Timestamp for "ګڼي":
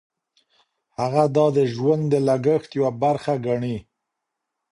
3.45-3.77